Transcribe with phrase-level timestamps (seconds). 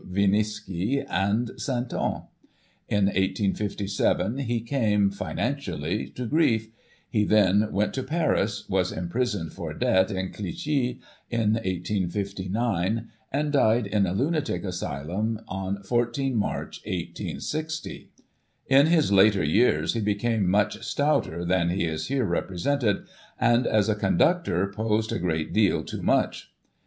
[0.11, 2.23] Wieniawski and Sainton.
[2.89, 6.69] In 1857 he came, financially, to grief;
[7.07, 13.85] he then went to Paris, was imprisoned for debt in Clichy, in 1859, and died
[13.85, 18.07] in a lunatic asylum on 14 March, i860.
[18.65, 23.03] In his later years he became much stouter than he is here represented,
[23.39, 26.51] and, as a conductor, posed a great deal too much.